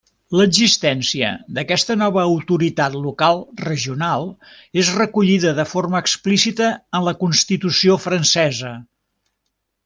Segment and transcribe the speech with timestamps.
[0.37, 1.27] L'existència
[1.57, 4.25] d'aquesta nova autoritat local regional
[4.85, 8.75] és recollida de forma explícita en la Constitució francesa.